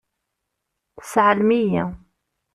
Seɛlem-iyi. 1.11 1.83